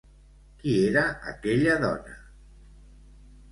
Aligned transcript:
Qui 0.63 0.73
era 0.85 1.03
aquella 1.33 1.77
dona? 1.85 2.19